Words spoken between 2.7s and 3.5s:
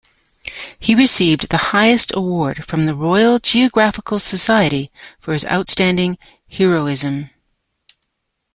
the Royal